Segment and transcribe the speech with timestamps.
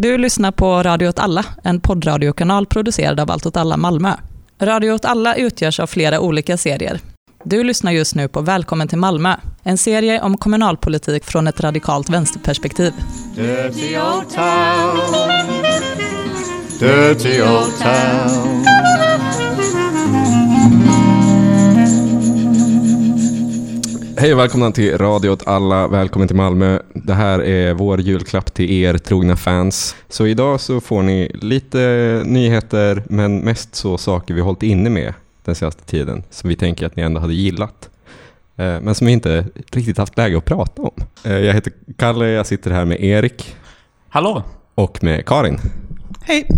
[0.00, 4.12] Du lyssnar på Radio åt alla, en poddradiokanal producerad av Allt åt alla Malmö.
[4.60, 7.00] Radio åt alla utgörs av flera olika serier.
[7.44, 12.10] Du lyssnar just nu på Välkommen till Malmö, en serie om kommunalpolitik från ett radikalt
[12.10, 12.92] vänsterperspektiv.
[13.34, 15.30] Dirty old town.
[16.80, 18.97] Dirty old town.
[24.20, 25.88] Hej och välkomna till Radio åt alla.
[25.88, 26.78] Välkommen till Malmö.
[26.94, 29.96] Det här är vår julklapp till er trogna fans.
[30.08, 31.78] Så idag så får ni lite
[32.26, 36.86] nyheter, men mest så saker vi hållit inne med den senaste tiden, som vi tänker
[36.86, 37.90] att ni ändå hade gillat.
[38.56, 40.94] Eh, Men som vi inte riktigt haft läge att prata om.
[41.24, 43.56] Eh, Jag heter Kalle, jag sitter här med Erik
[44.08, 44.42] Hallå?
[44.74, 45.58] och med Karin.
[46.22, 46.48] Hej.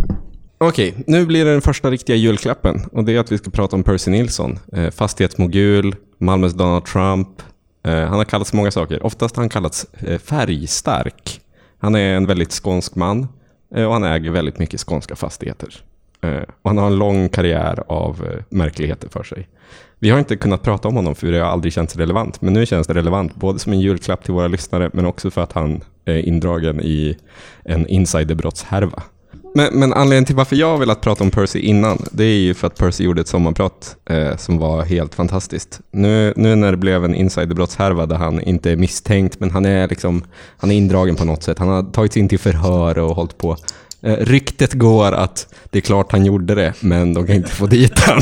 [0.58, 3.76] Okej, nu blir det den första riktiga julklappen och det är att vi ska prata
[3.76, 4.58] om Percy Nilsson.
[4.72, 7.28] Eh, fastighetsmogul, Malmös Donald Trump.
[7.82, 9.06] Eh, han har kallats många saker.
[9.06, 11.40] Oftast har han kallats eh, färgstark.
[11.78, 13.28] Han är en väldigt skånsk man
[13.74, 15.74] eh, och han äger väldigt mycket skånska fastigheter.
[16.62, 19.48] Och han har en lång karriär av märkligheter för sig.
[19.98, 22.40] Vi har inte kunnat prata om honom för det har aldrig känts relevant.
[22.40, 25.40] Men nu känns det relevant, både som en julklapp till våra lyssnare men också för
[25.40, 27.16] att han är indragen i
[27.64, 29.02] en insiderbrottshärva.
[29.54, 32.54] Men, men anledningen till varför jag har velat prata om Percy innan, det är ju
[32.54, 35.80] för att Percy gjorde ett sommarprat eh, som var helt fantastiskt.
[35.90, 39.88] Nu, nu när det blev en insiderbrottshärva där han inte är misstänkt, men han är,
[39.88, 40.24] liksom,
[40.56, 41.58] han är indragen på något sätt.
[41.58, 43.56] Han har tagits in till förhör och hållit på.
[44.02, 47.66] Eh, ryktet går att det är klart han gjorde det, men de kan inte få
[47.66, 48.20] dit han.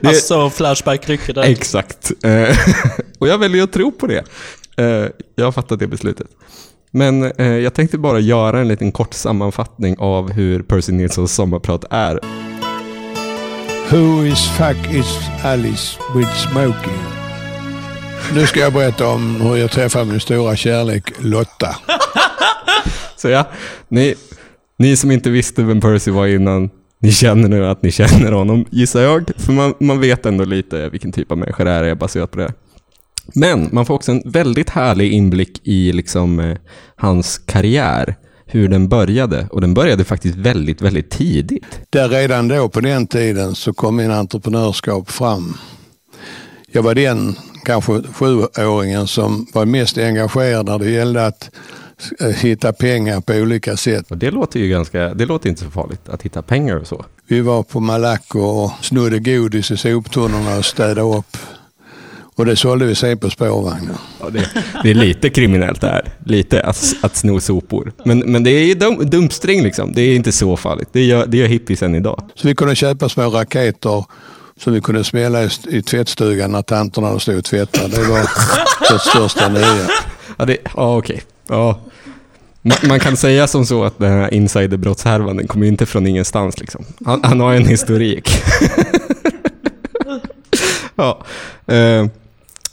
[0.00, 1.42] Det- Alltså Flashback-rycket där.
[1.42, 2.12] Exakt.
[2.24, 2.56] Eh,
[3.18, 4.24] och jag väljer att tro på det.
[4.76, 6.26] Eh, Jag har fattat det beslutet.
[6.90, 11.84] Men eh, jag tänkte bara göra en liten kort sammanfattning av hur Percy Nilssons sommarprat
[11.90, 12.20] är.
[13.90, 16.98] Who is fuck is Alice with smoking?
[18.34, 21.76] Nu ska jag berätta om hur jag träffade min stora kärlek Lotta.
[23.16, 23.44] Så ja,
[23.88, 24.14] ni,
[24.78, 28.64] ni som inte visste vem Percy var innan, ni känner nu att ni känner honom,
[28.70, 29.30] gissar jag.
[29.36, 32.52] För man, man vet ändå lite vilken typ av människa det är baserat på det.
[33.34, 36.56] Men man får också en väldigt härlig inblick i liksom, eh,
[36.96, 38.16] hans karriär.
[38.50, 39.46] Hur den började.
[39.50, 41.80] Och den började faktiskt väldigt, väldigt tidigt.
[41.90, 45.56] Där redan då på den tiden så kom min entreprenörskap fram.
[46.72, 51.50] Jag var den kanske sjuåringen som var mest engagerad när det gällde att
[52.20, 54.10] eh, hitta pengar på olika sätt.
[54.10, 57.04] Och det låter ju ganska, det låter inte så farligt att hitta pengar och så.
[57.26, 61.36] Vi var på Malaco och snodde godis i soptunnorna och städade upp.
[62.38, 63.96] Och det sålde vi sen på spårvagnar.
[64.20, 64.48] Ja, det,
[64.82, 66.08] det är lite kriminellt det här.
[66.24, 67.92] Lite att, att sno sopor.
[68.04, 69.92] Men, men det är ju dum, dumpstring liksom.
[69.92, 70.88] Det är inte så farligt.
[70.92, 72.22] Det gör, det gör hippiesen idag.
[72.34, 74.04] Så vi kunde köpa små raketer
[74.56, 77.96] som vi kunde smälla i, i tvättstugan när tanterna stod och tvättade.
[77.96, 78.18] Det var
[78.92, 79.88] det största nya.
[80.36, 81.22] Ja, det, ja okej.
[81.48, 81.80] Ja.
[82.88, 86.84] Man, kan säga som så att den här insiderbrottshärvan, den kommer inte från ingenstans liksom.
[87.06, 88.30] Han, han har en historik.
[90.94, 91.24] ja.
[91.66, 92.06] Eh,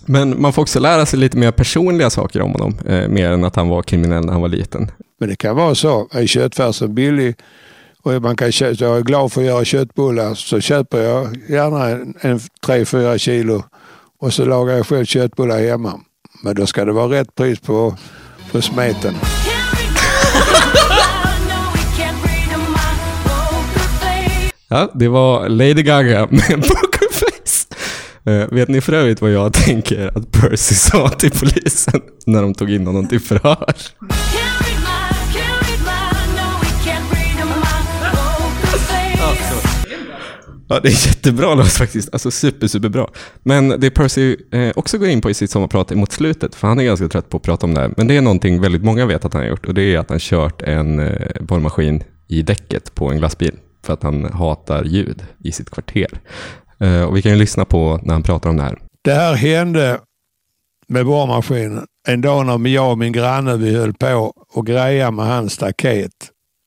[0.05, 2.77] men man får också lära sig lite mer personliga saker om honom.
[2.85, 4.91] Eh, mer än att han var kriminell när han var liten.
[5.19, 6.07] Men det kan vara så.
[6.11, 7.35] Är köttfärsen billig
[8.03, 11.89] och man kan köpa, jag är glad för att göra köttbullar så köper jag gärna
[11.89, 13.63] en, en 3-4 kilo
[14.19, 15.99] och så lagar jag själv köttbullar hemma.
[16.43, 17.97] Men då ska det vara rätt pris på,
[18.51, 19.13] på smeten.
[24.67, 27.04] Ja, det var Lady Gaga med Pokerface.
[28.29, 32.53] Uh, vet ni för övrigt vad jag tänker att Percy sa till polisen när de
[32.53, 33.75] tog in honom till förhör?
[40.67, 42.09] Ja, det är jättebra låt faktiskt.
[42.13, 43.07] Alltså super, superbra.
[43.43, 46.79] Men det Percy eh, också går in på i sitt sommarprat mot slutet, för han
[46.79, 49.05] är ganska trött på att prata om det här, men det är någonting väldigt många
[49.05, 52.41] vet att han har gjort och det är att han kört en eh, borrmaskin i
[52.41, 56.07] däcket på en glassbil för att han hatar ljud i sitt kvarter.
[56.79, 58.77] Eh, och vi kan ju lyssna på när han pratar om det här.
[59.01, 59.99] Det här hände
[60.87, 65.25] med borrmaskinen en dag när jag och min granne vi höll på och greja med
[65.25, 66.11] hans staket.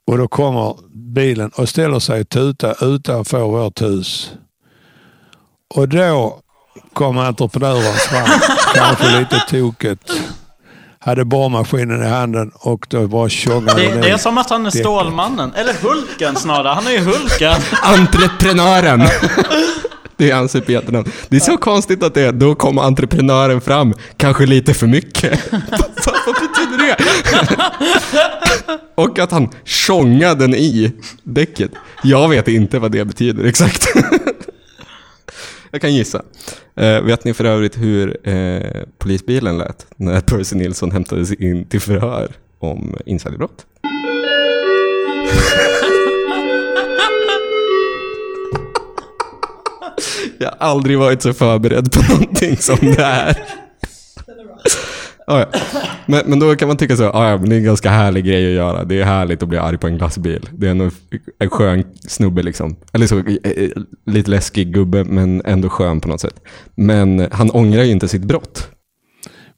[0.07, 0.75] Och då kommer
[1.15, 4.33] bilen och ställer sig och tutar utanför vårt hus.
[5.75, 6.41] Och då
[6.93, 8.29] kom entreprenören fram,
[8.75, 10.13] kanske lite tokigt.
[11.01, 14.71] Hade borrmaskinen i handen och då bara tjongade Det, det är som att han är.
[14.71, 15.53] Stålmannen.
[15.55, 16.75] Eller Hulken snarare.
[16.75, 17.55] Han är ju Hulken.
[17.83, 19.03] Entreprenören!
[20.19, 21.09] Det är hans supernamn.
[21.29, 25.41] Det är så konstigt att det är, då kommer entreprenören fram, kanske lite för mycket.
[25.53, 26.97] vad, betyder det?
[28.95, 30.93] Och att han tjongade den i
[31.23, 31.71] däcket.
[32.03, 33.87] Jag vet inte vad det betyder exakt.
[35.71, 36.23] Jag kan gissa.
[36.77, 41.81] Eh, vet ni för övrigt hur eh, polisbilen lät när Percy Nilsson hämtades in till
[41.81, 43.67] förhör om insiderbrott?
[50.39, 53.37] Jag har aldrig varit så förberedd på någonting som det här.
[55.27, 55.61] Ja, ja.
[56.07, 58.25] Men, men då kan man tycka så, ja, ja, men det är en ganska härlig
[58.25, 58.85] grej att göra.
[58.85, 60.49] Det är härligt att bli arg på en glassbil.
[60.53, 60.91] Det är en,
[61.39, 62.77] en skön snubbe liksom.
[62.93, 63.71] Eller så, eh, eh,
[64.07, 66.41] lite läskig gubbe, men ändå skön på något sätt.
[66.75, 68.69] Men han ångrar ju inte sitt brott.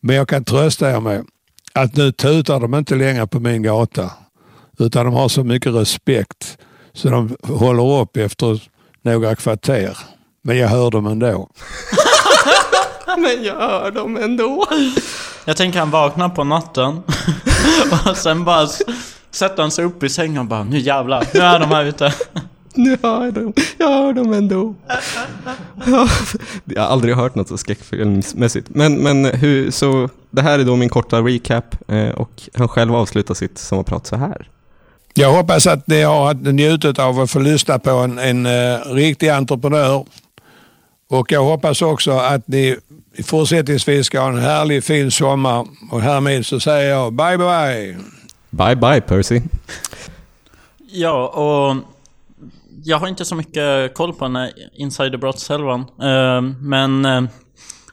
[0.01, 1.25] Men jag kan trösta er med
[1.73, 4.11] att nu tutar de inte längre på min gata.
[4.79, 6.59] Utan de har så mycket respekt
[6.93, 8.63] så de håller upp efter
[9.03, 9.97] några kvarter.
[10.43, 11.49] Men jag hör dem ändå.
[13.19, 14.67] Men jag hör dem ändå.
[15.45, 17.03] Jag tänker han vaknar på natten
[18.11, 18.69] och sen bara
[19.31, 22.15] sätter han sig upp i sängen och bara nu jävlar, nu är de här ute.
[22.75, 23.53] Nu hör jag dem.
[23.79, 24.75] Jag hör dem ändå.
[25.87, 26.09] Ja,
[26.65, 28.67] Jag har aldrig hört något så skräckfilmsmässigt.
[28.71, 32.95] Men, men hur, så det här är då min korta recap eh, och han själv
[32.97, 34.49] avslutar sitt sommarprat så här.
[35.15, 39.29] Jag hoppas att ni har njutit av att få lyssna på en, en eh, riktig
[39.29, 40.05] entreprenör.
[41.11, 42.77] Och jag hoppas också att ni
[43.25, 45.67] fortsättningsvis ska ha en härlig fin sommar.
[45.91, 47.99] Och härmed så säger jag bye bye.
[48.51, 49.41] Bye bye Percy.
[50.93, 51.77] Ja, och
[52.85, 55.81] jag har inte så mycket koll på den här insiderbrottshelvan.
[55.81, 57.23] Eh, men eh,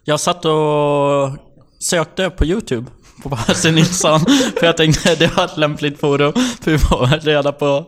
[0.04, 1.38] jag satt och
[1.80, 2.86] sökte på YouTube
[3.24, 4.20] på Percy Nilsson.
[4.60, 7.86] för jag tänkte det var ett lämpligt forum för att få reda på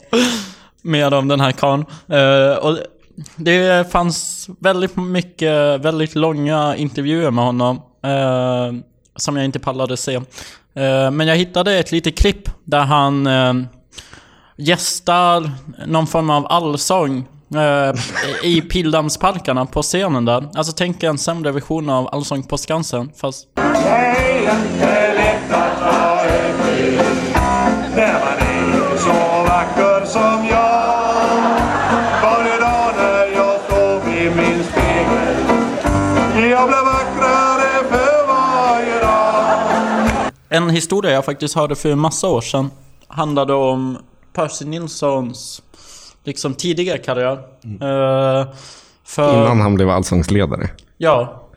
[0.82, 1.86] mer om den här karln.
[2.08, 2.78] Eh, och
[3.36, 7.82] det fanns väldigt mycket, väldigt långa intervjuer med honom.
[8.04, 8.74] eh,
[9.20, 10.16] som jag inte pallade se.
[10.74, 13.54] Eh, men jag hittade ett litet klipp där han eh,
[14.56, 15.52] gästar
[15.88, 17.94] någon form av allsång eh,
[18.44, 20.50] i Pildammsparkarna på scenen där.
[20.56, 23.48] Alltså tänk en sämre version av Allsång på Skansen, fast...
[24.80, 25.09] När
[40.70, 42.72] En historia jag faktiskt hörde för en massa år sedan
[43.08, 43.98] handlade om
[44.34, 45.62] Percy Nilssons
[46.24, 47.34] liksom tidigare karriär.
[47.64, 48.48] Eh,
[49.06, 49.42] för...
[49.42, 50.70] Innan han blev allsångsledare.
[50.98, 51.50] Ja.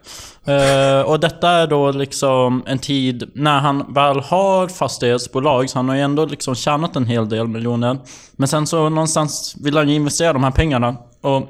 [0.44, 5.88] Eh, och detta är då liksom en tid när han väl har fastighetsbolag, så han
[5.88, 7.98] har ju ändå liksom tjänat en hel del miljoner.
[8.32, 10.96] Men sen så någonstans vill han ju investera de här pengarna.
[11.20, 11.42] Och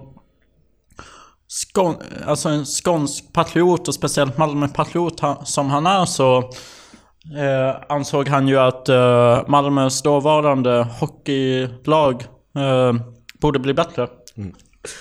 [1.49, 1.94] Skån,
[2.26, 6.50] alltså en skånsk patriot och speciellt Malmö-patriot som han är så
[7.39, 12.23] eh, ansåg han ju att eh, Malmös dåvarande hockeylag
[12.57, 12.95] eh,
[13.41, 14.09] borde bli bättre.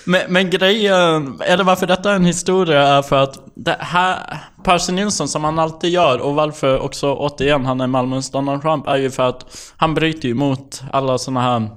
[0.04, 4.18] Men, men grejen, eller varför detta är en historia är för att det här,
[4.64, 8.86] Percy Nilsson som han alltid gör och varför också återigen han är Malmös Donald Trump
[8.86, 11.70] är ju för att han bryter ju mot alla såna här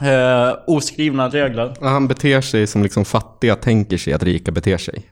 [0.00, 1.74] eh, oskrivna regler.
[1.80, 5.02] Han beter sig som liksom fattiga tänker sig att rika beter sig.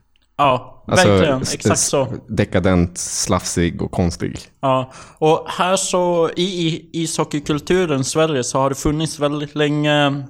[0.41, 1.43] Ja, Alltså, verkligen.
[1.43, 2.07] Exakt så.
[2.29, 4.39] Dekadent, slafsig och konstig.
[4.61, 10.25] Ja, och här så i ishockeykulturen i Sverige så har det funnits väldigt länge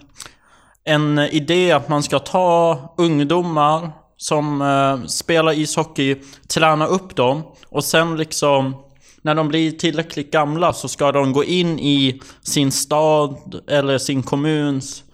[0.85, 6.17] en idé att man ska ta ungdomar som eh, spelar ishockey,
[6.49, 8.77] träna upp dem och sen liksom
[9.23, 13.37] när de blir tillräckligt gamla så ska de gå in i sin stad
[13.69, 15.05] eller sin kommuns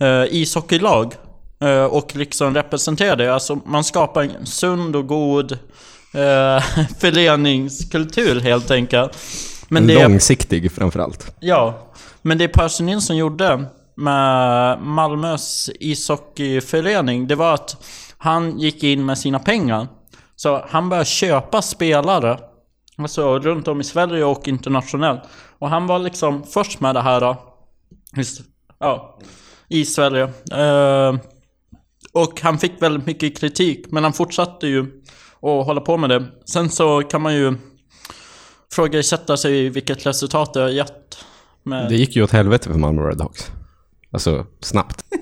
[0.00, 1.14] eh, ishockeylag
[1.70, 3.34] och liksom representera det.
[3.34, 6.62] Alltså man skapar en sund och god eh,
[7.00, 9.18] föreningskultur helt enkelt.
[9.68, 11.36] Men det, Långsiktig framförallt.
[11.40, 11.92] ja,
[12.22, 13.64] men det Percy Nilsson gjorde
[13.94, 17.76] med Malmös ishockeyförening, det var att
[18.18, 19.88] han gick in med sina pengar.
[20.36, 22.38] Så han började köpa spelare,
[22.98, 25.22] alltså runt om i Sverige och internationellt.
[25.58, 27.36] Och han var liksom först med det här,
[28.16, 28.40] just,
[28.78, 29.18] ja,
[29.68, 30.22] i Sverige.
[30.52, 31.14] Eh,
[32.12, 34.80] och han fick väldigt mycket kritik, men han fortsatte ju
[35.34, 36.24] att hålla på med det.
[36.44, 37.54] Sen så kan man ju
[38.72, 41.18] frågasätta sig vilket resultat det har gett.
[41.62, 41.88] Med...
[41.88, 43.50] Det gick ju åt helvete för Malmö Redhawks.
[44.10, 45.04] Alltså, snabbt.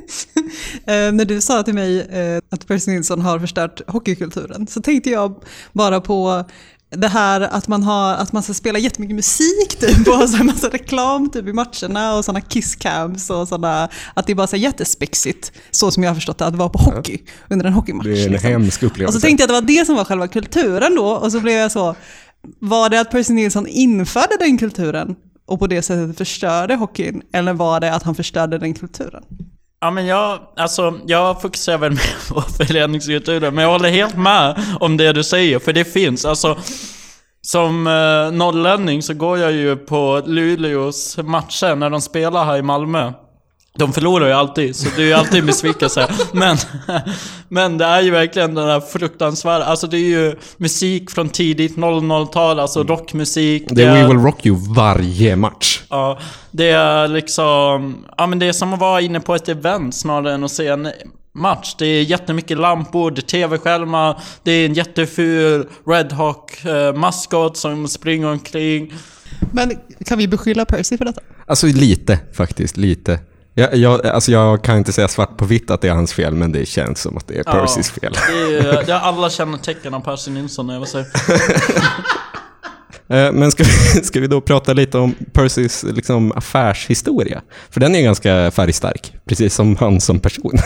[0.87, 5.11] Eh, när du sa till mig eh, att Percy Nilsson har förstört hockeykulturen så tänkte
[5.11, 5.43] jag
[5.73, 6.45] bara på
[6.91, 10.47] det här att man, har, att man ska spela jättemycket musik typ, och så en
[10.47, 14.57] massa reklam typ, i matcherna och sådana kisscams och sådana, att det är bara så
[14.57, 17.19] jättespexigt, så som jag har förstått det, att vara på hockey
[17.49, 18.07] under en hockeymatch.
[18.07, 18.51] Det är en liksom.
[18.51, 19.21] hemsk Och upplevelse.
[19.21, 21.55] så tänkte jag att det var det som var själva kulturen då, och så blev
[21.55, 21.95] jag så,
[22.59, 25.17] var det att Percy Nilsson införde den kulturen
[25.47, 29.23] och på det sättet förstörde hockeyn, eller var det att han förstörde den kulturen?
[29.83, 34.63] Ja men jag, alltså, jag fokuserar väl mer på föreningskulturen, men jag håller helt med
[34.81, 36.25] om det du säger, för det finns.
[36.25, 36.59] Alltså,
[37.43, 42.63] som eh, norrlänning så går jag ju på Luleås matcher när de spelar här i
[42.63, 43.13] Malmö.
[43.79, 46.09] De förlorar ju alltid, så det är ju alltid besvikelse.
[46.33, 46.57] Men,
[47.49, 51.77] men det är ju verkligen den där fruktansvärda, alltså det är ju musik från tidigt
[51.77, 53.65] 00-tal, alltså rockmusik.
[53.69, 55.83] Det är We Will Rock You varje match.
[55.89, 56.19] Ja,
[56.51, 58.05] det är liksom...
[58.19, 60.67] Ja men det är som att vara inne på ett event snarare än att se
[60.67, 60.89] en
[61.33, 61.75] match.
[61.79, 67.57] Det är jättemycket lampor, det är TV-skärmar, det är en jätteful Red Hawk eh, maskot
[67.57, 68.93] som springer omkring.
[69.53, 69.73] Men
[70.07, 71.21] kan vi beskylla Percy för detta?
[71.47, 73.19] Alltså lite faktiskt, lite.
[73.61, 76.35] Jag, jag, alltså jag kan inte säga svart på vitt att det är hans fel,
[76.35, 77.53] men det känns som att det är Ja.
[77.53, 78.13] Percys fel.
[78.13, 81.05] Det är, det är alla kännetecken av Percy Nilsson, jag vill säga.
[83.09, 87.43] Eh, Men ska vi, ska vi då prata lite om Percys liksom, affärshistoria?
[87.71, 90.53] För den är ganska färgstark, precis som han som person.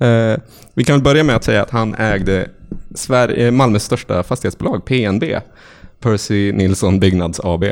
[0.00, 0.38] Eh,
[0.74, 2.48] vi kan börja med att säga att han ägde
[2.94, 5.40] Sverige, eh, Malmös största fastighetsbolag, PNB,
[6.00, 7.64] Percy Nilsson Byggnads AB,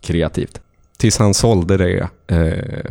[0.00, 0.60] kreativt.
[0.98, 2.90] Tills han sålde det eh,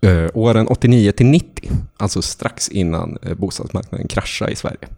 [0.00, 4.88] eh, åren 89 till 90, alltså strax innan eh, bostadsmarknaden kraschade i Sverige.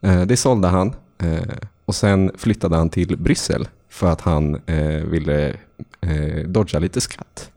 [0.00, 5.04] Eh, det sålde han eh, och sen flyttade han till Bryssel för att han eh,
[5.04, 5.48] ville
[6.00, 7.50] eh, dodga lite skatt.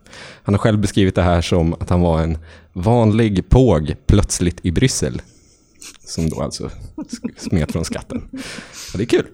[0.43, 2.37] Han har själv beskrivit det här som att han var en
[2.73, 5.21] vanlig påg plötsligt i Bryssel.
[6.05, 6.69] Som då alltså
[7.37, 8.27] smet från skatten.
[8.93, 9.27] Ja, det är kul.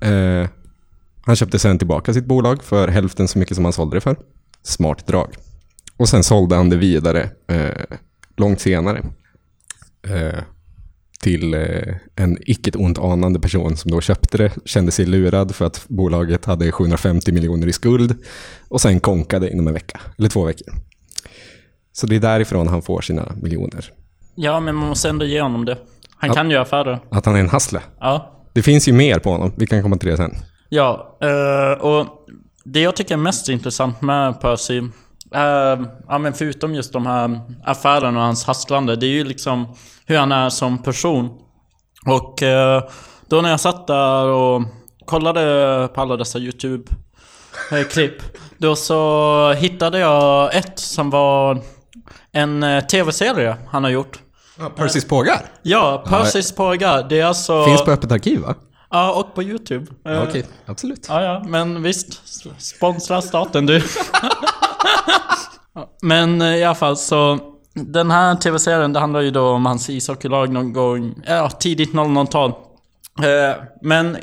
[0.00, 0.48] Eh,
[1.22, 4.16] han köpte sen tillbaka sitt bolag för hälften så mycket som han sålde det för.
[4.62, 5.34] Smart drag.
[5.96, 7.96] Och sen sålde han det vidare eh,
[8.36, 9.02] långt senare.
[10.08, 10.40] Eh,
[11.20, 15.64] till eh, en icke ont anande person som då köpte det, kände sig lurad för
[15.64, 18.14] att bolaget hade 750 miljoner i skuld
[18.68, 20.74] och sen konkade inom en vecka, eller två veckor.
[21.92, 23.92] Så det är därifrån han får sina miljoner.
[24.34, 25.78] Ja, men man måste ändå ge honom det.
[26.16, 27.00] Han kan ju affärer.
[27.10, 27.80] Att han är en hassle.
[28.00, 28.46] Ja.
[28.52, 30.34] Det finns ju mer på honom, vi kan komma till det sen.
[30.68, 32.06] Ja, eh, och
[32.64, 34.82] det jag tycker är mest intressant med Percy,
[35.34, 39.74] eh, ja men förutom just de här affärerna och hans hasslande, det är ju liksom
[40.06, 41.30] hur han är som person.
[42.06, 42.82] Och eh,
[43.28, 44.62] då när jag satt där och
[45.06, 48.22] kollade på alla dessa YouTube-klipp,
[48.58, 51.62] då så hittade jag ett som var
[52.32, 54.18] en eh, TV-serie han har gjort.
[54.76, 55.40] Percys pågar?
[55.62, 57.06] Ja, Percys pågar.
[57.08, 57.64] Det är alltså...
[57.64, 58.54] Finns på Öppet arkiv va?
[58.90, 59.86] Ja, och på YouTube.
[60.06, 61.06] Eh, Okej, absolut.
[61.08, 62.22] Ja, ja, men visst.
[62.58, 63.82] Sponsra staten du.
[66.02, 67.38] Men eh, i alla fall så.
[67.74, 72.50] Den här tv-serien, det handlar ju då om hans ishockeylag någon gång, ja, tidigt 00-tal.
[73.18, 74.16] Eh, men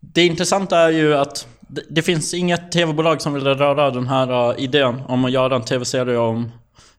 [0.00, 1.46] det intressanta är ju att
[1.88, 5.64] det, finns inget tv-bolag som vill röra den här eh, idén om att göra en
[5.64, 6.50] tv-serie om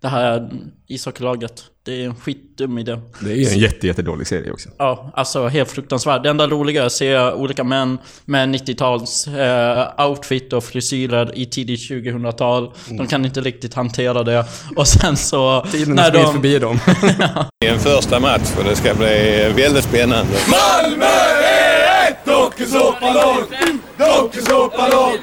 [0.03, 0.49] det här
[0.87, 1.63] ishockeylaget.
[1.85, 2.99] Det är en skitdum idé.
[3.19, 4.69] Det är en jätte, jättedålig serie också.
[4.77, 6.23] Ja, alltså helt fruktansvärt.
[6.23, 11.45] Det enda roliga är att se olika män med 90-tals eh, outfit och frisyrer i
[11.45, 12.71] tidigt 2000-tal.
[12.89, 14.45] De kan inte riktigt hantera det.
[14.75, 15.65] Och sen så...
[15.71, 16.79] Tiden har sprungit förbi dem.
[17.59, 20.33] Det är en första match och det ska bli väldigt spännande.
[20.51, 23.43] Malmö är ett dokusåpalag!
[23.97, 25.13] Dokusåpalag!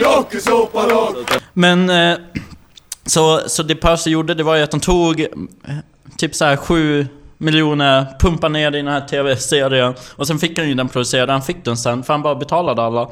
[0.00, 1.14] Dokusåpalag!
[1.52, 1.90] Men...
[1.90, 2.16] Eh,
[3.12, 5.28] så, så det Percy gjorde, det var ju att de tog eh,
[6.16, 7.06] typ så här 7
[7.38, 9.94] miljoner, pumpade ner i den här TV-serien.
[10.16, 12.82] Och sen fick han ju den producerad, han fick den sen, för han bara betalade
[12.82, 13.10] alla.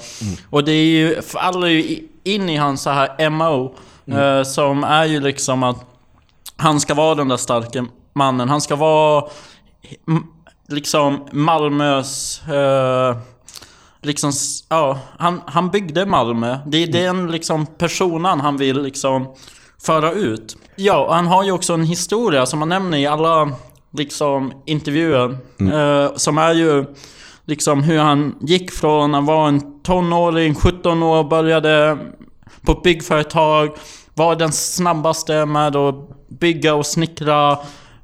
[0.51, 3.75] Och det är ju, faller ju in i hans så här MO.
[4.07, 5.77] Eh, som är ju liksom att
[6.57, 8.49] han ska vara den där starka mannen.
[8.49, 9.25] Han ska vara
[10.69, 12.43] liksom Malmös...
[12.49, 13.17] Eh,
[14.03, 14.33] liksom,
[14.69, 16.59] ja, han, han byggde Malmö.
[16.67, 19.27] Det är den liksom personen han vill liksom
[19.83, 20.57] föra ut.
[20.77, 23.53] Ja, och han har ju också en historia som han nämner i alla
[23.93, 25.39] liksom intervjuer.
[25.73, 26.85] Eh, som är ju
[27.45, 31.99] liksom hur han gick från att vara en tonåring, 17 år, började
[32.63, 33.71] på ett byggföretag.
[34.15, 35.95] Var den snabbaste med att
[36.29, 37.59] bygga och snickra.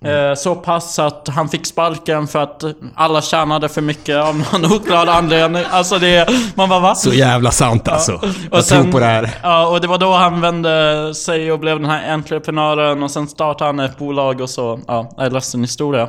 [0.05, 4.73] Eh, så pass att han fick sparken för att alla tjänade för mycket av någon
[4.73, 5.63] oklar anledning.
[5.71, 6.29] Alltså det...
[6.55, 6.95] Man bara va?
[6.95, 8.13] Så jävla sant alltså.
[8.15, 9.31] Och Jag sen- tror på det här.
[9.43, 13.29] Ja, och det var då han vände sig och blev den här entreprenören och sen
[13.29, 14.81] startade han ett bolag och så.
[14.87, 16.09] Ja, är ledsen historia.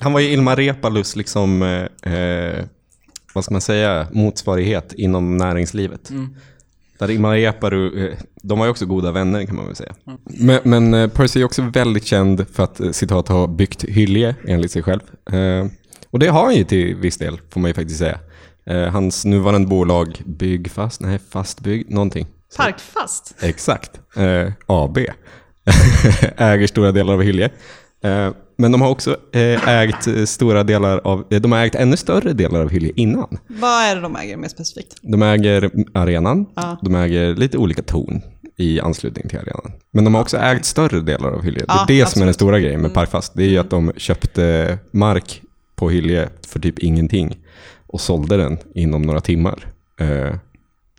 [0.00, 1.62] Han var ju Ilmar Reepalus, liksom,
[2.02, 2.64] eh, eh,
[3.34, 6.10] vad ska man säga, motsvarighet inom näringslivet.
[6.98, 9.94] Där Ilmar eh, de var ju också goda vänner kan man väl säga.
[10.24, 14.34] Men, men eh, Percy är också väldigt känd för att, eh, citat, ha byggt Hyllie
[14.46, 15.00] enligt sig själv.
[15.32, 15.66] Eh,
[16.10, 18.18] och det har han ju till viss del, får man ju faktiskt säga.
[18.66, 22.26] Eh, hans nuvarande bolag Byggfast, nej Fastbygg, någonting.
[22.56, 23.34] Parkfast.
[23.40, 24.00] Exakt.
[24.16, 24.98] Eh, AB.
[26.36, 27.50] Äger stora delar av Hyllie.
[28.56, 31.96] Men de har också eh, ägt eh, stora delar av, eh, de har ägt ännu
[31.96, 33.38] större delar av Hyllie innan.
[33.46, 34.96] Vad är det de äger mer specifikt?
[35.02, 36.78] De äger arenan, Ja.
[36.82, 38.22] de äger lite olika torn.
[38.56, 39.72] i anslutning till arenan.
[39.92, 41.64] Men de har också ägt större delar av Hyllie.
[41.66, 42.34] Det är det som är den absolut.
[42.34, 43.32] stora grejen med Parkfast.
[43.34, 45.42] Det är ju att de köpte mark
[45.76, 47.36] på Hyllie för typ ingenting
[47.86, 49.66] och sålde den inom några timmar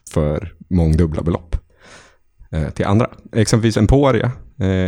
[0.10, 1.56] för mångdubbla belopp
[2.74, 3.10] till andra.
[3.36, 4.32] Exempelvis Emporia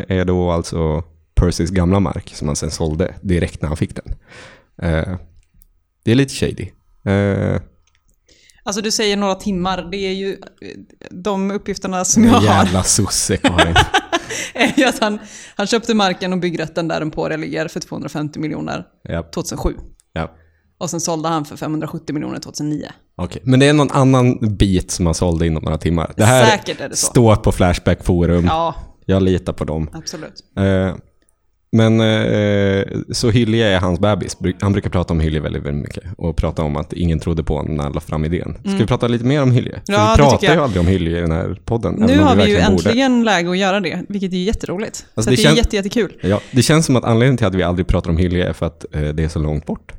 [0.08, 1.04] är då alltså
[1.38, 4.16] Percys gamla mark som han sen sålde direkt när han fick den.
[4.82, 5.18] Eh,
[6.06, 6.70] det är lite shady.
[7.06, 7.62] Eh,
[8.64, 10.38] Alltså du säger några timmar, det är ju eh,
[11.12, 12.44] de uppgifterna som jag har.
[12.44, 13.76] jävla sosse Karin.
[14.54, 15.20] är ju att han,
[15.56, 19.74] han köpte marken och byggrätten där Emporia ligger för 250 miljoner ja, 2007.
[20.14, 20.32] ja.
[20.80, 22.86] Och sen sålde han för 570 miljoner 2009.
[23.18, 26.14] Okej, men det är någon annan bit som han sålde inom några timmar.
[26.18, 27.06] Det här Säkert är det så.
[27.08, 28.46] står på Flashback Forum.
[28.46, 28.76] Ja,
[29.06, 29.90] Jag litar på dem.
[29.94, 30.44] absolut.
[30.58, 30.96] Eh,
[31.72, 34.38] men eh, så Hyllie är hans bebis.
[34.62, 36.04] Han brukar prata om Hyllie väldigt, väldigt mycket.
[36.18, 38.58] Och prata om att ingen trodde på honom när han la fram idén.
[38.60, 39.82] Ska vi prata lite mer om Mm.
[39.86, 41.94] Ja, vi pratar ju aldrig om Hyllie i den här podden.
[41.94, 42.90] Nu har vi ju verkligen borde.
[42.90, 44.96] äntligen läge att göra det, vilket är jätteroligt.
[44.96, 46.14] så Alltså, det, det är jätte, jättekul.
[46.22, 48.66] Ja, det känns som att anledningen till att vi aldrig pratar om Hyllie är för
[48.66, 49.94] att eh, det är så långt bort.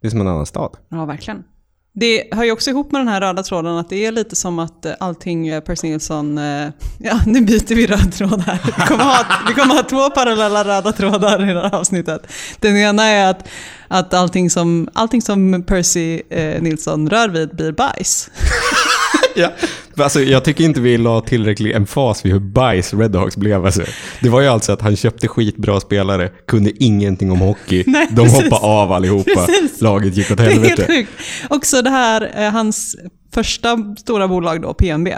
[0.00, 0.76] Det är som en annan stad.
[0.88, 1.42] Ja, verkligen.
[1.92, 4.58] Det hör ju också ihop med den här röda tråden att det är lite som
[4.58, 6.38] att eh, allting eh, Percy Nilsson...
[6.38, 6.68] Eh,
[6.98, 8.58] ja, nu byter vi röd tråd här.
[8.64, 12.26] Vi kommer ha, vi kommer ha två parallella röda trådar i det här avsnittet.
[12.60, 13.48] Den ena är att,
[13.88, 18.30] att allting, som, allting som Percy eh, Nilsson rör vid blir bajs.
[19.36, 19.52] Ja.
[19.96, 23.66] Alltså, jag tycker inte vi la tillräcklig emfas vid hur bajs Redhawks blev.
[23.66, 23.82] Alltså.
[24.20, 28.22] Det var ju alltså att han köpte skitbra spelare, kunde ingenting om hockey, Nej, de
[28.24, 28.42] precis.
[28.42, 29.80] hoppade av allihopa, Precis.
[29.80, 30.86] laget gick åt Det är helt helvete.
[30.86, 31.10] sjukt.
[31.50, 32.96] Också det här, eh, hans
[33.34, 35.08] första stora bolag då, PNB.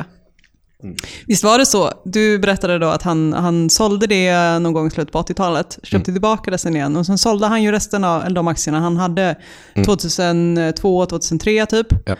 [0.82, 0.96] Mm.
[1.26, 1.90] Visst var det så?
[2.04, 6.10] Du berättade då att han, han sålde det någon gång i slutet på 80-talet, köpte
[6.10, 6.14] Mm.
[6.14, 9.36] tillbaka det sen igen och sen sålde han ju resten av de aktierna han hade
[9.84, 11.92] 2002, 2003 typ.
[11.92, 12.02] Mm.
[12.06, 12.16] Ja.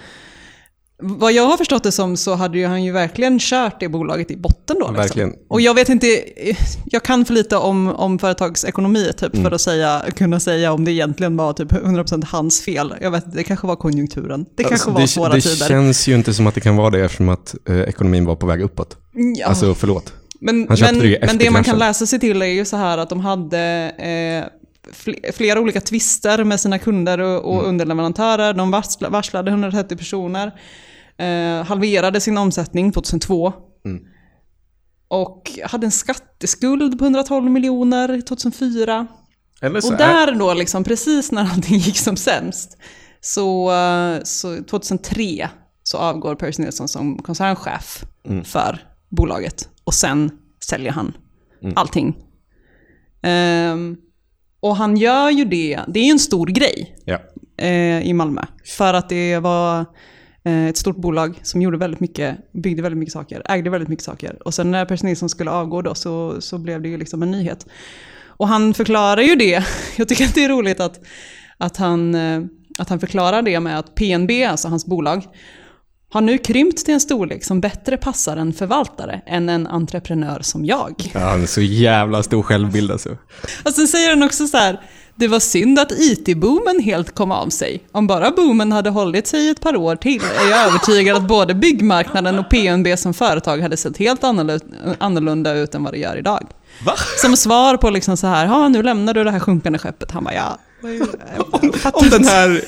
[1.05, 4.31] Vad jag har förstått det som så hade ju han ju verkligen kört det bolaget
[4.31, 4.87] i botten då.
[4.87, 4.97] Liksom.
[4.97, 5.33] Verkligen.
[5.49, 6.07] Och jag vet inte,
[6.85, 9.45] jag kan för lite om, om företagsekonomi typ Mm.
[9.45, 12.95] för att säga, kunna säga om det egentligen var typ 100% hans fel.
[13.01, 14.47] Jag vet det kanske var konjunkturen.
[14.57, 15.69] Det kanske Alltså, var det, svåra det tider.
[15.69, 18.47] känns ju inte som att det kan vara det eftersom att eh, ekonomin var på
[18.47, 18.97] väg uppåt.
[19.39, 19.47] Ja.
[19.47, 20.13] Alltså förlåt.
[20.41, 22.77] Men, men, det ju efter men det man kan läsa sig till är ju så
[22.77, 24.62] här att de hade eh,
[25.35, 27.67] flera olika tvister med sina kunder och, och Mm.
[27.69, 28.53] underleverantörer.
[28.55, 30.47] De varsla, varslade 130 personer,
[31.19, 33.53] eh, halverade sin omsättning 2002.
[33.85, 34.05] Mm.
[35.09, 39.07] Och hade en skatteskuld på 112 miljoner 2004.
[39.61, 42.77] Eller så Och är- där då, liksom, precis när allting gick som sämst,
[43.21, 45.49] så, eh, så 2003
[45.83, 48.45] så avgår Percy Nilsson som koncernchef Mm.
[48.45, 49.69] för bolaget.
[49.85, 50.31] Och sen
[50.65, 51.13] säljer han
[51.77, 52.17] allting.
[53.23, 53.97] Ehm,
[54.63, 57.19] och han gör ju det, det är ju en stor grej Ja.
[57.57, 58.43] eh, i Malmö.
[58.65, 59.85] För att det var
[60.45, 64.05] eh, ett stort bolag som gjorde väldigt mycket, byggde väldigt mycket saker, ägde väldigt mycket
[64.05, 64.39] saker.
[64.45, 67.31] Och sen när Percy Nilsson skulle avgå då så, så blev det ju liksom en
[67.31, 67.67] nyhet.
[68.27, 69.65] Och han förklarar ju det,
[69.97, 71.01] jag tycker att det är roligt att,
[71.59, 72.43] att, han, eh,
[72.79, 75.25] att han förklarar det med att PNB, alltså hans bolag,
[76.13, 80.65] har nu krympt till en storlek som bättre passar en förvaltare än en entreprenör som
[80.65, 81.11] jag.
[81.15, 83.09] Ja, han är så jävla stor självbild alltså.
[83.65, 84.81] Och sen säger han också så här,
[85.15, 87.83] det var synd att IT-boomen helt kom av sig.
[87.93, 91.55] Om bara boomen hade hållit sig ett par år till är jag övertygad att både
[91.55, 96.47] byggmarknaden och PNB som företag hade sett helt annorlunda- ut än vad det gör idag.
[96.87, 96.93] Va?
[97.23, 100.11] Som svar på liksom så här, nu lämnar du det här sjunkande skeppet.
[100.11, 100.59] Han bara, ja.
[101.93, 102.65] Om den här,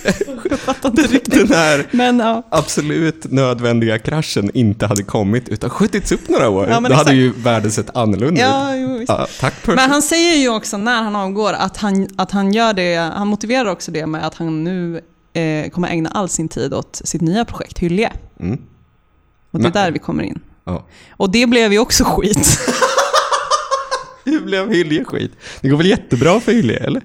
[1.31, 2.43] den här Men ja.
[2.49, 7.13] absolut nödvändiga kraschen inte hade kommit utan skjutits upp några år, Ja, då hade exakt.
[7.17, 9.09] ju världen sett annorlunda Ja, ut.
[9.09, 9.77] Ja, tack Percy.
[9.77, 13.29] Men han säger ju också när han avgår att han, att han gör det, han
[13.29, 15.01] motiverar också det med att han nu
[15.33, 18.13] eh, kommer ägna all sin tid åt sitt nya projekt Hyllie.
[18.41, 18.59] Mm.
[19.51, 20.41] Och det är där vi kommer in.
[20.65, 20.87] Ja.
[21.11, 22.59] Och det blev ju också skit.
[24.25, 25.33] Hur blev Hylje skit?
[25.61, 27.03] Det går väl jättebra för Hylje, eller?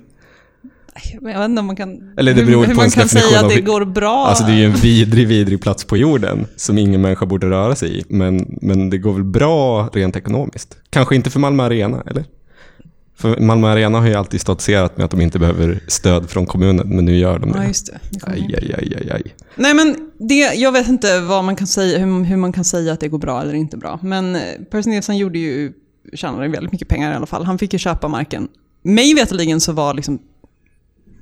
[1.21, 3.09] Men jag vet inte om man kan, Eller det hur, beror hur på man kan
[3.09, 4.25] säga att det går bra.
[4.27, 7.75] Alltså det är ju en vidrig, vidrig plats på jorden som ingen människa borde röra
[7.75, 8.03] sig i.
[8.09, 10.77] Men, men det går väl bra rent ekonomiskt.
[10.89, 12.25] Kanske inte för Malmö Arena, eller?
[13.19, 16.87] För Malmö Arena har ju alltid stoltserat med att de inte behöver stöd från kommunen,
[16.89, 17.57] men nu gör de det.
[17.57, 17.99] Ja, just det.
[18.23, 19.35] Aj, aj, aj, aj, aj.
[19.55, 22.93] Nej men det, jag vet inte vad man kan säga, hur, hur man kan säga
[22.93, 23.99] att det går bra eller inte bra.
[24.03, 25.73] Men eh, Percy Nilsson gjorde ju,
[26.13, 27.45] tjänade väldigt mycket pengar i alla fall.
[27.45, 28.47] Han fick ju köpa marken.
[28.81, 30.19] Mig veterligen så var liksom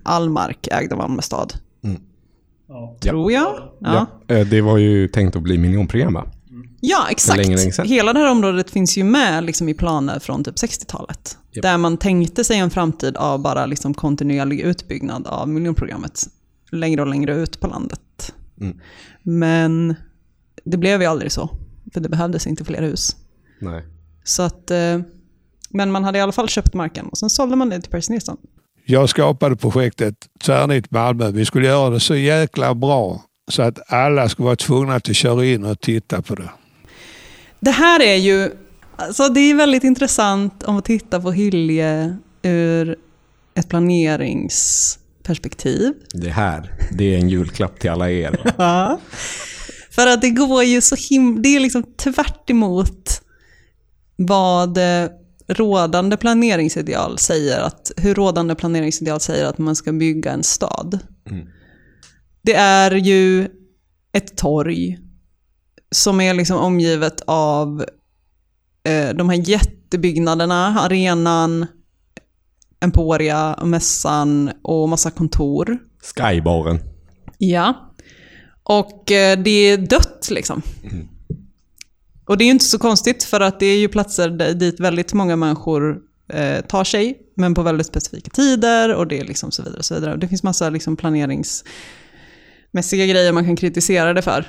[0.08, 1.54] all mark ägd av Malmö stad.
[3.02, 3.72] Tror jag.
[3.80, 4.08] Ja.
[4.28, 4.36] Ja.
[4.36, 6.26] eh, Det var ju tänkt att bli miljonprogram, va?
[6.80, 7.38] Ja, exakt.
[7.38, 7.72] länge, länge.
[7.84, 11.38] Hela det här området finns ju med liksom, i planer från typ 60-talet.
[11.52, 11.63] Japp.
[11.63, 16.24] Där man tänkte sig en framtid av bara liksom, kontinuerlig utbyggnad av miljonprogrammet.
[16.72, 18.34] Längre och längre ut på landet.
[18.62, 18.78] Mm.
[19.24, 19.96] Men
[20.65, 21.50] det blev ju aldrig så.
[21.93, 23.15] För det behövdes inte fler hus.
[23.62, 23.84] Nej.
[24.24, 25.00] Så att, eh,
[25.70, 28.13] men man hade i alla fall köpt marken och sen sålde man det till Percy
[28.13, 28.38] Nilsson.
[28.89, 31.32] Jag skapade projektet Tvärnit Malmö.
[31.32, 35.45] Vi skulle göra det så jäkla bra så att alla skulle vara tvungna att köra
[35.45, 36.50] in och titta på det.
[37.60, 38.52] Det här är ju,
[38.95, 42.95] alltså det är väldigt intressant om man tittar på Hylje ur
[43.56, 45.93] ett planeringsperspektiv.
[46.13, 48.54] Det här, det är en julklapp till alla er.
[48.58, 49.00] Ja.
[49.91, 53.21] För att det går ju så himla, det är liksom tvärt emot
[54.15, 54.78] vad
[55.48, 61.00] rådande planeringsideal säger, att, hur rådande planeringsideal säger att man ska bygga en stad.
[62.42, 63.48] Det är ju
[64.12, 65.00] ett torg
[65.92, 67.86] som är liksom omgivet av
[68.84, 71.66] eh, de här jättebyggnaderna, arenan,
[72.80, 75.78] Emporia, mässan och massa kontor.
[76.16, 76.80] Skybaren.
[77.38, 77.94] Ja.
[78.64, 80.62] Och eh, det är dött liksom.
[82.28, 84.80] Och det är ju inte så konstigt för att det är ju platser där- dit
[84.80, 85.98] väldigt många människor
[86.34, 89.78] eh, tar sig, men på väldigt specifika tider och det är liksom så vidare.
[89.80, 90.13] Och så vidare.
[90.13, 94.46] Och det finns massa liksom planeringsmässiga grejer man kan kritisera det för.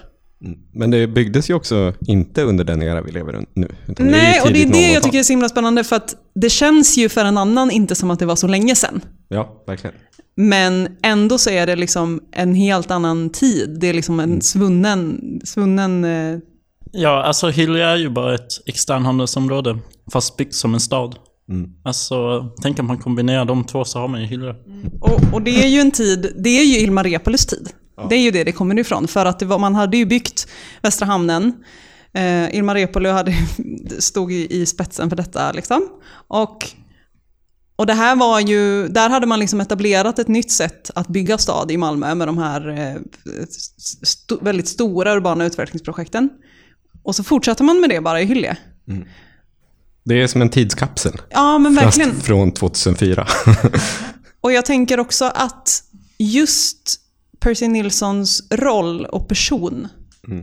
[0.75, 3.69] Men det byggdes ju också inte under den era vi lever nu.
[3.99, 5.03] Nej, och det är det jag 00-tal.
[5.03, 8.11] tycker är så himla spännande för att det känns ju för en annan inte som
[8.11, 9.01] att det var så länge sedan.
[9.29, 9.97] Ja, verkligen.
[10.37, 13.77] Men ändå så är det liksom en helt annan tid.
[13.81, 16.39] Det är liksom en svunnen, svunnen eh,
[16.93, 19.79] Ja, alltså Hyllie är ju bara ett externhandelsområde,
[20.13, 21.15] fast byggt som en stad.
[21.85, 24.55] Alltså, tänk om man kombinerar de två så har man ju Hyllie.
[25.01, 27.69] Och, och det är ju en tid, det är ju Ilmar Reepalus tid.
[28.09, 29.09] Det är ju det det kommer ifrån.
[29.09, 30.49] För att det var, man hade ju byggt
[30.83, 31.53] Västra hamnen.
[32.15, 33.35] Eh, Ilmar Reepalu hade,
[33.99, 35.53] stod i, i spetsen för detta.
[35.53, 35.89] Liksom.
[36.29, 36.67] Och,
[37.77, 41.39] och det här var ju, där hade man liksom etablerat ett nytt sätt att bygga
[41.39, 42.97] stad i Malmö med de här eh,
[44.03, 46.31] st- väldigt stora urbana utvecklingsprojekten.
[47.03, 48.57] Och så fortsätter man med det bara i Hyllie.
[50.05, 51.21] Det är som en tidskapsel.
[51.31, 52.11] Ja, men verkligen.
[52.11, 53.27] Fast från 2004.
[54.41, 55.83] Och jag tänker också att
[56.19, 57.01] just
[57.41, 59.89] Percy Nilssons roll och person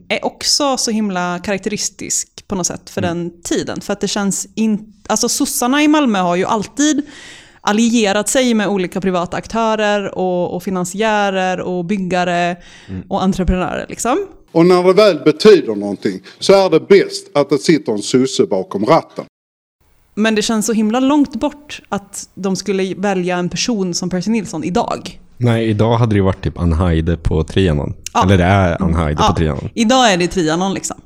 [0.10, 3.82] är också så himla karaktäristisk på något sätt för den tiden.
[3.82, 4.84] För att det känns inte...
[5.08, 7.02] Alltså sossarna i Malmö har ju alltid
[7.66, 12.58] allierat sig med olika privata aktörer och, och finansiärer och byggare
[13.10, 13.86] och entreprenörer.
[13.90, 14.18] Liksom.
[14.52, 18.46] Och när det väl betyder någonting så är det bäst att det sitter en sosse
[18.46, 19.26] bakom ratten.
[20.16, 24.32] Men det känns så himla långt bort att de skulle välja en person som Percy
[24.32, 25.20] Nilsson idag.
[25.38, 27.94] Nej, idag hade det ju varit typ Ann Heide på Trianon.
[28.14, 28.24] Ja.
[28.24, 29.70] Eller det är Ann Heide på Trianon.
[29.74, 30.98] Idag är det Trianon liksom.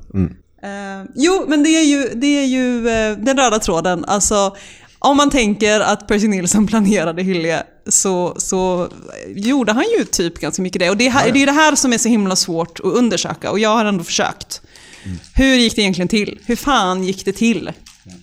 [0.63, 4.05] Eh, jo, men det är ju, det är ju eh, den röda tråden.
[4.05, 4.55] Alltså,
[4.99, 8.87] om man tänker att Percy Nilsson planerade Hyllie så, så
[9.35, 10.89] gjorde han ju typ ganska mycket det.
[10.89, 13.59] Och det, här, det är det här som är så himla svårt att undersöka och
[13.59, 14.61] jag har ändå försökt.
[15.35, 16.39] Hur gick det egentligen till?
[16.45, 17.71] Hur fan gick det till?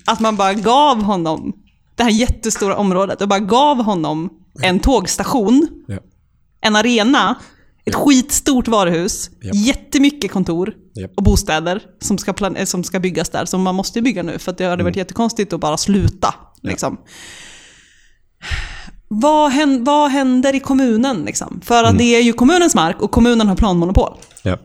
[0.05, 1.53] Att man bara gav honom
[1.95, 4.31] det här jättestora området och bara gav honom
[4.63, 5.99] en tågstation Ja.
[6.61, 7.35] en arena,
[7.85, 9.55] ett skitstort varuhus, Japp.
[9.55, 11.11] jättemycket kontor Japp.
[11.17, 12.35] och bostäder som ska,
[12.67, 13.45] som ska byggas där.
[13.45, 14.85] Som man måste bygga nu för att det hade Mm.
[14.85, 16.35] varit jättekonstigt att bara sluta.
[16.63, 16.99] Liksom.
[19.09, 21.23] Vad, hän- vad händer i kommunen?
[21.25, 21.61] Liksom?
[21.65, 21.91] För Mm.
[21.93, 24.13] att det är ju kommunens mark och kommunen har planmonopol.
[24.43, 24.59] Ja.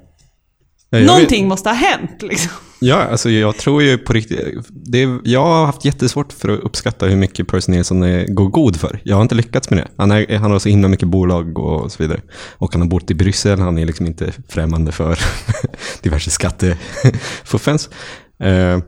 [0.89, 2.21] Ja, Någonting vet- måste ha hänt.
[2.21, 2.51] Liksom.
[2.83, 4.39] Ja, alltså jag tror ju på riktigt...
[4.69, 8.47] Det är, jag har haft jättesvårt för att uppskatta hur mycket Percy Nilsson är, går
[8.49, 9.01] god för.
[9.03, 9.87] Jag har inte lyckats med det.
[9.97, 12.21] Han, är, han har så himla mycket bolag och så vidare.
[12.57, 13.59] Och han har bott i Bryssel.
[13.59, 15.19] Han är liksom inte främmande för
[16.01, 17.89] diverse skattefuffens.
[18.43, 18.79] Eh,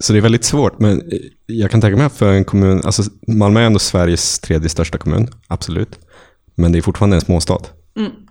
[0.00, 0.78] så det är väldigt svårt.
[0.78, 1.02] Men
[1.46, 2.80] jag kan tänka mig för en kommun...
[2.84, 5.28] Alltså Malmö är ändå Sveriges tredje största kommun.
[5.46, 5.98] Absolut.
[6.54, 7.60] Men det är fortfarande en småstad.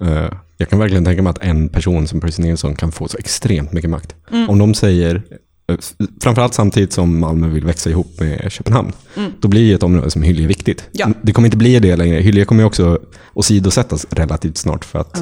[0.01, 3.17] Eh, Jag kan verkligen tänka mig att en person som Percy Nilsson kan få så
[3.17, 4.15] extremt mycket makt.
[4.47, 5.21] Om de säger,
[5.69, 5.77] eh,
[6.23, 8.91] framförallt samtidigt som Malmö vill växa ihop med Köpenhamn,
[9.39, 10.89] då blir ett område som Hyllie viktigt.
[10.91, 11.07] Ja.
[11.21, 12.19] Det kommer inte bli det längre.
[12.21, 12.99] Hyllie kommer ju också
[13.33, 15.17] åsidosättas relativt snart för att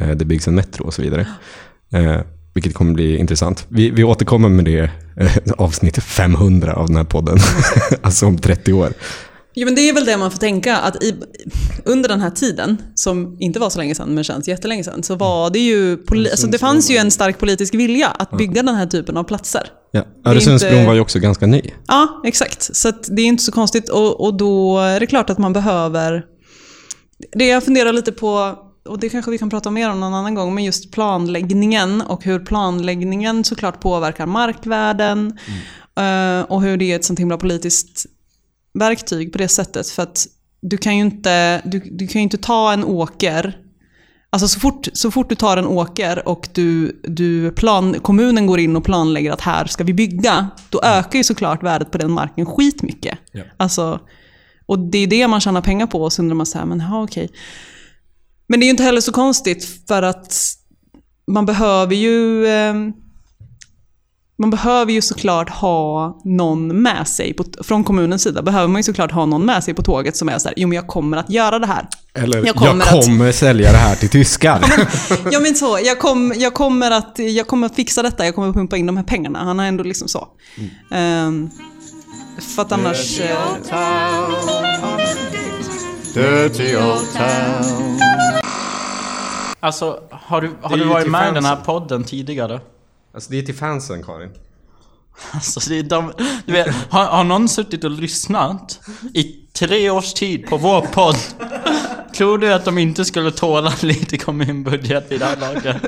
[0.00, 1.26] eh, det byggs en metro och så vidare.
[2.54, 3.66] Vilket kommer bli intressant.
[3.68, 7.38] Vi, vi återkommer med det eh, avsnitt 500 av den här podden.
[8.02, 8.92] alltså om 30 år.
[9.54, 11.14] Jo, men det är väl det man får tänka, att i,
[11.84, 15.14] under den här tiden, som inte var så länge sedan, men känns jättelänge sedan, så
[15.14, 18.74] var det ju, poli- alltså det fanns ju en stark politisk vilja att bygga den
[18.74, 19.62] här typen av platser.
[19.90, 20.04] Ja.
[20.26, 21.62] Öresundsbron inte- var ju också ganska ny.
[21.88, 22.76] Ja, exakt.
[22.76, 26.24] Så det är inte så konstigt och, och då är det klart att man behöver...
[27.32, 30.34] Det jag funderar lite på, och det kanske vi kan prata mer om någon annan
[30.34, 35.38] gång, men just planläggningen och hur planläggningen såklart påverkar markvärden
[35.98, 38.06] eh, och hur det är ett sånt himla politiskt
[38.74, 39.88] verktyg på det sättet.
[39.88, 40.26] För att
[40.62, 43.58] du kan ju inte, du, du kan inte ta en åker
[44.34, 48.60] Alltså så fort, så fort du tar en åker och du, du plan, kommunen går
[48.60, 52.10] in och planlägger att här ska vi bygga, då ökar ju såklart värdet på den
[52.10, 53.18] marken skitmycket.
[53.32, 53.42] Ja.
[53.56, 54.00] Alltså,
[54.66, 56.80] och det är det man tjänar pengar på och så undrar man så här, men
[56.80, 57.30] ja okej.
[58.52, 60.42] Men det är ju inte heller så konstigt för att
[61.30, 62.74] man behöver ju eh,
[64.38, 68.82] man behöver ju såklart ha någon med sig, på, från kommunens sida behöver man ju
[68.82, 71.16] såklart ha någon med sig på tåget som är så här, jo men jag kommer
[71.16, 71.88] att göra det här.
[72.14, 74.64] Eller, Jag jag kommer kommer, att- sälja det här till tyskar.
[75.30, 78.48] Ja men så, jag, kom, jag, kommer att, jag kommer att fixa detta, jag kommer
[78.48, 79.38] att pumpa in de här pengarna.
[79.44, 80.28] Han har ändå liksom så.
[80.90, 81.50] Ehm,
[82.54, 83.20] för att annars...
[83.20, 83.36] eh,
[86.14, 87.98] Dirty old town.
[89.62, 92.60] Alltså, har du, har du varit med i den här podden tidigare?
[93.14, 94.30] alltså det är till fansen Karin.
[95.32, 96.12] Alltså, det är de,
[96.46, 98.80] du vet, har, har någon suttit och lyssnat
[99.14, 99.22] i
[99.52, 101.16] tre års tid på vår podd?
[102.16, 105.82] Tror du att de inte skulle tåla lite kommunbudget i det här laget?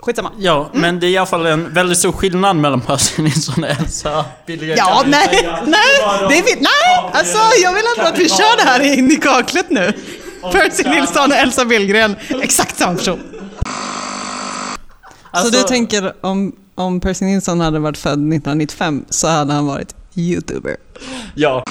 [0.00, 0.30] skitsamma.
[0.38, 3.70] Ja, men det är i alla fall en väldigt stor skillnad mellan Percy Nilsson och
[3.70, 4.76] Elsa Billgren.
[4.78, 5.62] Ja, nej, säga.
[5.66, 7.10] nej, det är vi, nej!
[7.12, 9.92] Alltså jag vill ändå att vi kör det här in i kaklet nu.
[10.52, 13.20] Percy Nilsson och Elsa Billgren, exakt samma person.
[15.30, 19.66] Alltså, så du tänker om, om Percy Nilsson hade varit född 1995 så hade han
[19.66, 20.76] varit YouTuber?
[21.34, 21.64] Ja.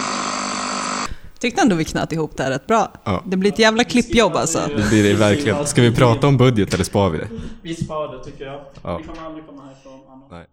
[1.39, 2.91] Tyckte ändå vi knöt ihop det här rätt bra.
[3.03, 3.23] Ja.
[3.25, 4.59] Det blir ett jävla klippjobb alltså.
[4.77, 5.67] Det blir det verkligen.
[5.67, 7.27] Ska vi prata om budget eller spar vi det?
[7.61, 8.61] Vi sparar det tycker jag.
[8.83, 8.97] Ja.
[8.97, 10.31] Vi kommer aldrig komma härifrån annars.
[10.31, 10.45] Nej.